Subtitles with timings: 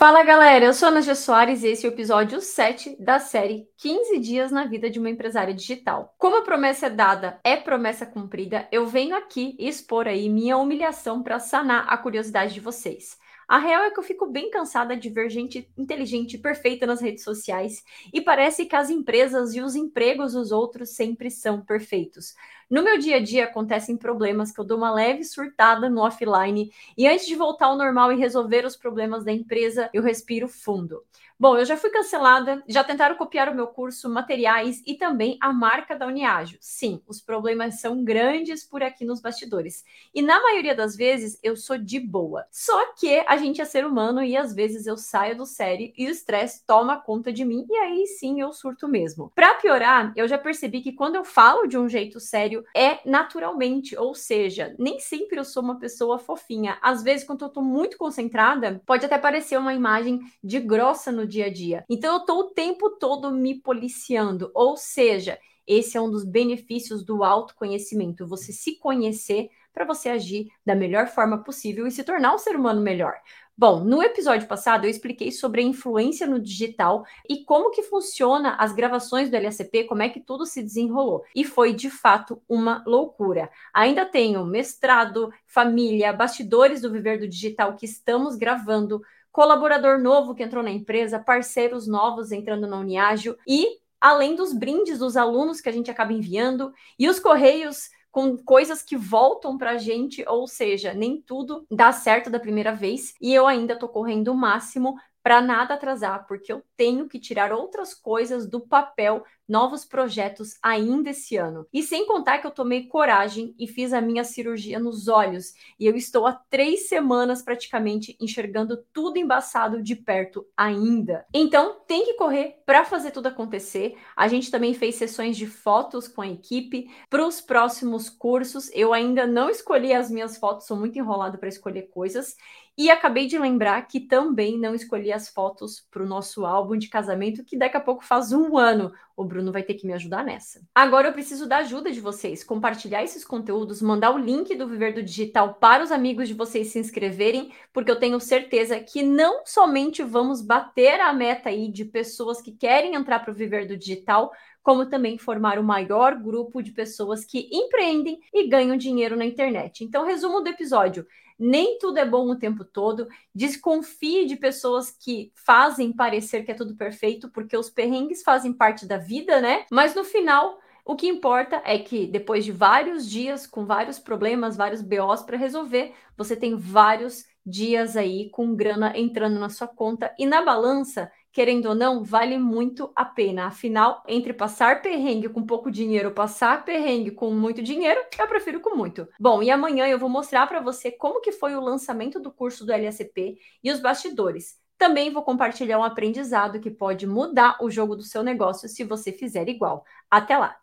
[0.00, 1.14] Fala galera, eu sou Ana G.
[1.14, 5.10] Soares e esse é o episódio 7 da série 15 Dias na Vida de uma
[5.10, 6.14] Empresária Digital.
[6.16, 11.22] Como a promessa é dada, é promessa cumprida, eu venho aqui expor aí minha humilhação
[11.22, 13.18] para sanar a curiosidade de vocês.
[13.50, 17.00] A real é que eu fico bem cansada de ver gente inteligente e perfeita nas
[17.00, 17.82] redes sociais
[18.14, 22.36] e parece que as empresas e os empregos dos outros sempre são perfeitos.
[22.70, 26.72] No meu dia a dia acontecem problemas que eu dou uma leve surtada no offline
[26.96, 31.02] e antes de voltar ao normal e resolver os problemas da empresa, eu respiro fundo.
[31.40, 35.50] Bom, eu já fui cancelada, já tentaram copiar o meu curso, materiais e também a
[35.50, 36.58] marca da Uniágio.
[36.60, 39.82] Sim, os problemas são grandes por aqui nos bastidores.
[40.14, 42.44] E na maioria das vezes eu sou de boa.
[42.50, 46.06] Só que a gente é ser humano e às vezes eu saio do sério e
[46.06, 49.32] o estresse toma conta de mim e aí sim eu surto mesmo.
[49.34, 53.96] Para piorar, eu já percebi que quando eu falo de um jeito sério é naturalmente,
[53.96, 56.78] ou seja, nem sempre eu sou uma pessoa fofinha.
[56.80, 61.26] Às vezes quando eu tô muito concentrada, pode até parecer uma imagem de grossa no
[61.26, 61.84] dia a dia.
[61.88, 67.04] Então eu tô o tempo todo me policiando, ou seja, esse é um dos benefícios
[67.04, 72.34] do autoconhecimento, você se conhecer para você agir da melhor forma possível e se tornar
[72.34, 73.14] um ser humano melhor.
[73.60, 78.54] Bom, no episódio passado eu expliquei sobre a influência no digital e como que funciona
[78.54, 81.24] as gravações do LACP, como é que tudo se desenrolou.
[81.36, 83.50] E foi de fato uma loucura.
[83.74, 90.42] Ainda tenho mestrado, família, bastidores do Viver do Digital que estamos gravando, colaborador novo que
[90.42, 95.68] entrou na empresa, parceiros novos entrando na Uniágio e além dos brindes dos alunos que
[95.68, 100.46] a gente acaba enviando e os correios com coisas que voltam para a gente, ou
[100.46, 104.96] seja, nem tudo dá certo da primeira vez e eu ainda estou correndo o máximo
[105.22, 111.10] para nada atrasar, porque eu tenho que tirar outras coisas do papel, novos projetos ainda
[111.10, 111.66] esse ano.
[111.72, 115.86] E sem contar que eu tomei coragem e fiz a minha cirurgia nos olhos, e
[115.86, 121.26] eu estou há três semanas praticamente enxergando tudo embaçado de perto ainda.
[121.34, 123.96] Então tem que correr para fazer tudo acontecer.
[124.16, 128.70] A gente também fez sessões de fotos com a equipe para os próximos cursos.
[128.72, 132.36] Eu ainda não escolhi as minhas fotos, sou muito enrolado para escolher coisas.
[132.78, 136.88] E acabei de lembrar que também não escolhi as fotos para o nosso álbum de
[136.88, 138.90] casamento, que daqui a pouco faz um ano.
[139.20, 140.62] O Bruno vai ter que me ajudar nessa.
[140.74, 144.94] Agora eu preciso da ajuda de vocês, compartilhar esses conteúdos, mandar o link do Viver
[144.94, 149.42] do Digital para os amigos de vocês se inscreverem, porque eu tenho certeza que não
[149.44, 153.76] somente vamos bater a meta aí de pessoas que querem entrar para o Viver do
[153.76, 159.24] Digital, como também formar o maior grupo de pessoas que empreendem e ganham dinheiro na
[159.24, 159.84] internet.
[159.84, 161.06] Então, resumo do episódio:
[161.38, 163.08] nem tudo é bom o tempo todo.
[163.34, 168.86] Desconfie de pessoas que fazem parecer que é tudo perfeito, porque os perrengues fazem parte
[168.86, 169.64] da vida, né?
[169.70, 174.56] Mas no final, o que importa é que depois de vários dias com vários problemas,
[174.56, 180.14] vários BOs para resolver, você tem vários dias aí com grana entrando na sua conta
[180.18, 183.46] e na balança querendo ou não, vale muito a pena.
[183.46, 188.76] Afinal, entre passar perrengue com pouco dinheiro passar perrengue com muito dinheiro, eu prefiro com
[188.76, 189.08] muito.
[189.18, 192.64] Bom, e amanhã eu vou mostrar para você como que foi o lançamento do curso
[192.64, 194.58] do LSP e os bastidores.
[194.76, 199.12] Também vou compartilhar um aprendizado que pode mudar o jogo do seu negócio se você
[199.12, 199.84] fizer igual.
[200.10, 200.56] Até lá!